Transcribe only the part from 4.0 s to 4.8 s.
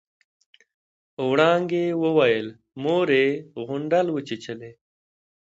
وچېچلې.